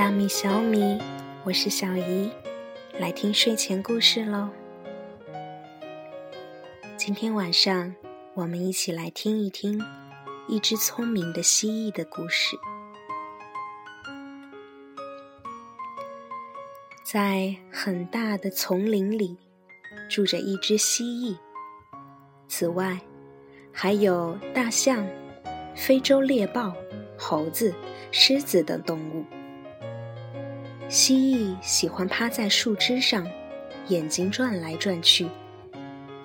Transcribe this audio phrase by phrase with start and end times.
[0.00, 0.98] 大米、小米，
[1.44, 2.30] 我是小姨，
[2.98, 4.48] 来听睡前故事喽。
[6.96, 7.94] 今天晚上，
[8.32, 9.78] 我们一起来听一听
[10.48, 12.56] 一只聪明的蜥蜴的故事。
[17.04, 19.36] 在很大的丛林里，
[20.08, 21.36] 住着一只蜥蜴。
[22.48, 22.98] 此外，
[23.70, 25.06] 还有大象、
[25.76, 26.72] 非洲猎豹、
[27.18, 27.74] 猴子、
[28.10, 29.26] 狮子等动物。
[30.90, 33.24] 蜥蜴喜欢趴在树枝上，
[33.86, 35.24] 眼睛转来转去。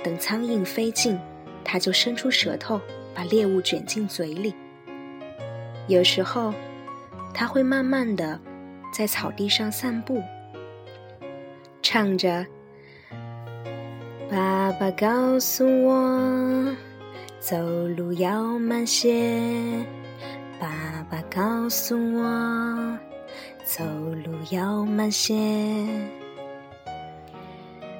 [0.03, 1.19] 等苍蝇飞近，
[1.63, 2.81] 它就伸出舌头，
[3.13, 4.55] 把猎物卷进嘴里。
[5.87, 6.51] 有时候，
[7.31, 8.39] 它会慢慢的
[8.91, 10.23] 在草地上散步，
[11.83, 12.43] 唱着
[14.31, 16.75] ：“爸爸告诉我，
[17.39, 17.55] 走
[17.89, 19.31] 路要慢些。
[20.59, 22.97] 爸爸告诉我。”
[23.77, 23.83] 走
[24.23, 25.35] 路要慢些。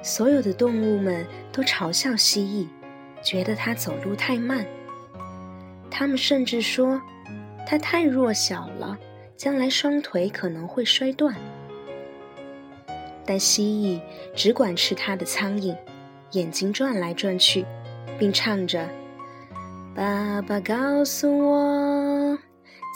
[0.02, 2.66] 所有的动物们都嘲笑蜥蜴，
[3.22, 4.64] 觉得它走路太慢。
[5.90, 6.98] 他们甚至说，
[7.66, 8.96] 它太弱小了，
[9.36, 11.36] 将来双腿可能会摔断。
[13.26, 14.00] 但蜥蜴
[14.34, 15.76] 只管吃它的苍蝇，
[16.30, 17.66] 眼睛转来转去，
[18.18, 18.88] 并唱着
[19.94, 22.38] ：“爸爸告诉我，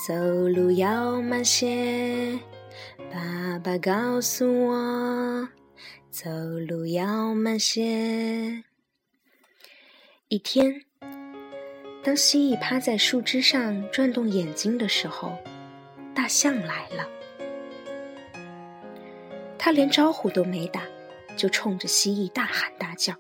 [0.09, 0.15] 走
[0.49, 2.39] 路要慢些。”
[3.13, 5.49] 爸爸告诉我，
[6.13, 6.31] 走
[6.69, 8.63] 路要慢些。
[10.29, 10.83] 一天，
[12.05, 15.37] 当蜥蜴趴在树枝上转动眼睛的时候，
[16.15, 17.09] 大象来了。
[19.59, 20.83] 他连招呼都没打，
[21.37, 23.15] 就冲着蜥蜴大喊大叫：“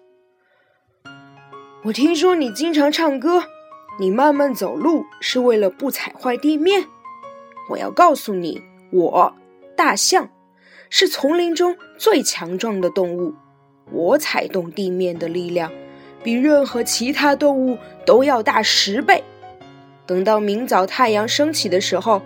[1.82, 3.42] 我听说你经常唱歌，
[3.98, 6.86] 你慢慢走路是为了不踩坏地面。
[7.70, 9.34] 我要告诉你，我。”
[9.80, 10.28] 大象
[10.90, 13.32] 是丛林中最强壮的动物，
[13.90, 15.72] 我踩动地面的力量
[16.22, 19.24] 比任何其他动物都要大十倍。
[20.04, 22.20] 等到明早太阳升起的时候，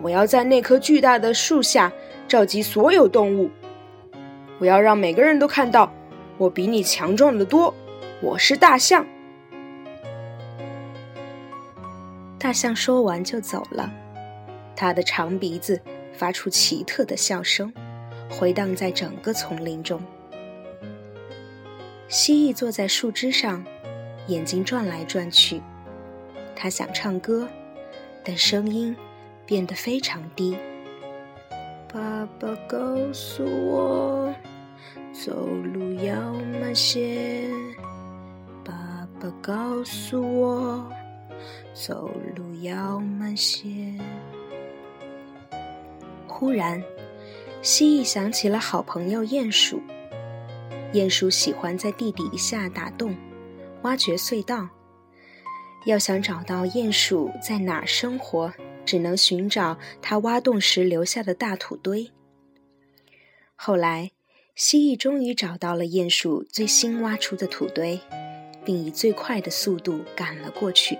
[0.00, 1.92] 我要在那棵巨大的树下
[2.28, 3.50] 召集所有动物，
[4.60, 5.92] 我要让每个人都看到
[6.38, 7.74] 我比你强壮的多。
[8.20, 9.04] 我是大象。
[12.38, 13.92] 大象说完就走了，
[14.76, 15.82] 它的长鼻子。
[16.16, 17.72] 发出奇特的笑声，
[18.30, 20.00] 回荡在整个丛林中。
[22.08, 23.64] 蜥蜴坐在树枝上，
[24.28, 25.60] 眼睛转来转去。
[26.54, 27.48] 它想唱歌，
[28.24, 28.94] 但声音
[29.44, 30.56] 变得非常低。
[31.92, 32.78] 爸爸告
[33.12, 34.34] 诉我，
[35.12, 37.48] 走路要慢些。
[38.64, 40.92] 爸爸告诉我，
[41.72, 43.68] 走路要慢些。
[46.36, 46.82] 忽然，
[47.62, 49.80] 蜥蜴想起了好朋友鼹鼠。
[50.92, 53.16] 鼹鼠喜欢在地底下打洞，
[53.82, 54.68] 挖掘隧道。
[55.86, 58.52] 要想找到鼹鼠在哪儿生活，
[58.84, 62.10] 只能寻找它挖洞时留下的大土堆。
[63.54, 64.10] 后来，
[64.56, 68.00] 蜥蜴终于找到了鼹鼠最新挖出的土堆，
[68.64, 70.98] 并以最快的速度赶了过去。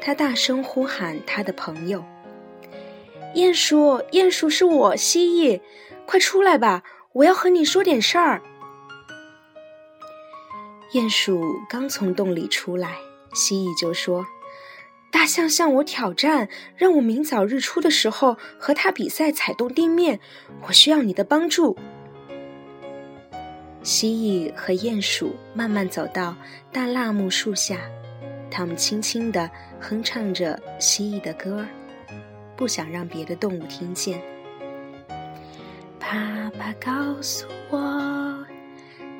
[0.00, 2.02] 他大声呼喊他的朋友。
[3.34, 5.60] 鼹鼠，鼹鼠是我，蜥蜴，
[6.06, 6.82] 快出来吧！
[7.12, 8.42] 我要和你说点事儿。
[10.92, 12.96] 鼹鼠刚从洞里出来，
[13.34, 14.26] 蜥蜴就说
[15.12, 20.20] ：“大象向我挑战，让我明早日出的时候和它比赛踩动地面，
[20.68, 21.76] 我需要你的帮助。”
[23.82, 26.34] 蜥蜴和鼹鼠慢慢走到
[26.72, 27.78] 大蜡木树下，
[28.50, 29.50] 他们轻轻地
[29.80, 31.68] 哼唱着蜥蜴的歌儿。
[32.56, 34.20] 不想让别的动物听见。
[35.98, 38.46] 爸爸告诉我，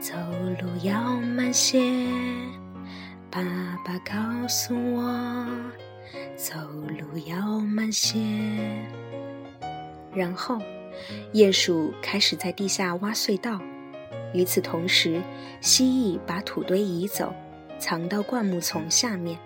[0.00, 0.14] 走
[0.60, 1.80] 路要慢些。
[3.30, 3.42] 爸
[3.84, 5.46] 爸告诉我，
[6.36, 6.54] 走
[6.98, 8.18] 路要慢些。
[10.14, 10.58] 然后，
[11.34, 13.60] 鼹鼠开始在地下挖隧道。
[14.32, 15.20] 与此同时，
[15.60, 17.34] 蜥蜴把土堆移走，
[17.78, 19.38] 藏到灌木丛下面。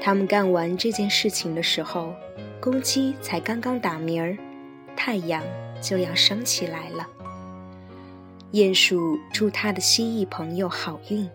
[0.00, 2.14] 他们干完这件事情的时候，
[2.58, 4.36] 公鸡才刚刚打鸣儿，
[4.96, 5.42] 太阳
[5.80, 7.06] 就要升起来了。
[8.52, 11.28] 鼹鼠祝他的蜥蜴朋友好运，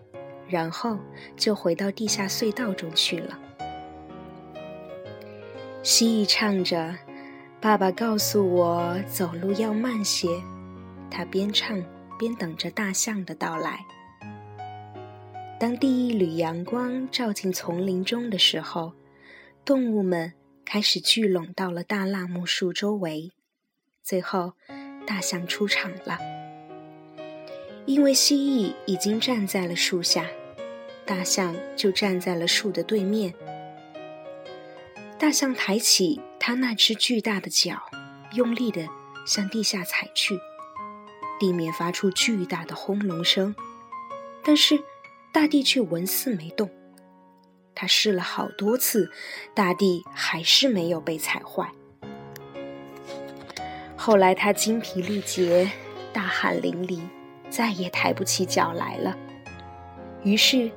[0.48, 0.98] 然后
[1.36, 3.38] 就回到地下隧道中去了。
[5.82, 6.96] 蜥蜴唱着
[7.62, 10.28] ：“爸爸告诉我，走路要慢些。”
[11.08, 11.80] 他边唱
[12.18, 13.78] 边等着大象的到来。
[15.58, 18.92] 当第一缕阳光照进丛林中的时候，
[19.64, 20.34] 动物们
[20.66, 23.32] 开始聚拢到了大辣木树周围。
[24.02, 24.52] 最后，
[25.06, 26.18] 大象出场了。
[27.86, 30.26] 因为蜥蜴已经站在了树下，
[31.06, 33.32] 大象就站在了树的对面。
[35.18, 37.80] 大象抬起它那只巨大的脚，
[38.34, 38.86] 用力地
[39.26, 40.38] 向地下踩去，
[41.40, 43.56] 地面发出巨大的轰隆声，
[44.44, 44.78] 但是
[45.36, 46.70] 大地却纹丝没动。
[47.74, 49.12] 他试了好多次，
[49.54, 51.70] 大地还是没有被踩坏。
[53.94, 55.70] 后来他精疲力竭，
[56.10, 57.02] 大汗淋漓，
[57.50, 59.14] 再也抬不起脚来了。
[60.22, 60.70] 于是，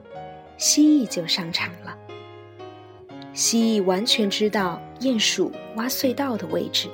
[0.57, 1.97] 蜥蜴就上场了。
[3.33, 6.89] 蜥蜴完全知道鼹鼠挖隧道的位置，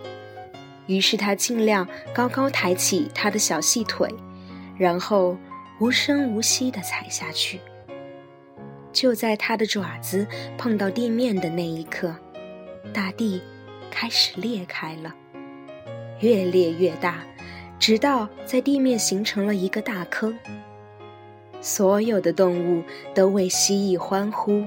[0.86, 4.08] 于是它尽量高高抬起它的小细腿，
[4.78, 5.36] 然后
[5.80, 7.60] 无声无息地踩下去。
[8.94, 10.26] 就在它的爪子
[10.58, 12.16] 碰到地面的那一刻，
[12.94, 13.42] 大地
[13.92, 15.14] 开始裂开了，
[16.22, 17.26] 越裂越大，
[17.78, 20.38] 直到在地面形成了一个大坑。
[21.60, 22.84] 所有的动物
[23.14, 24.64] 都为蜥蜴欢呼。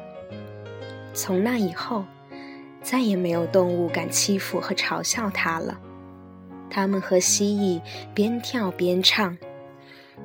[1.14, 2.04] 从那以后，
[2.82, 5.80] 再也没有动物敢欺负和嘲笑它了。
[6.68, 7.80] 它们和蜥蜴
[8.12, 9.38] 边跳边唱：“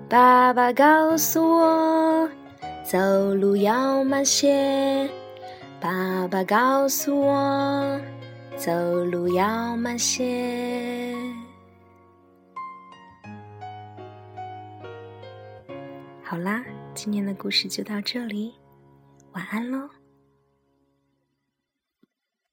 [0.10, 2.30] 爸爸告诉我。”
[2.84, 3.00] 走
[3.34, 5.10] 路要慢些，
[5.80, 8.00] 爸爸告诉我，
[8.58, 8.72] 走
[9.06, 11.16] 路要慢些。
[16.22, 16.64] 好啦，
[16.94, 18.54] 今天的故事就到这里，
[19.32, 19.90] 晚安喽。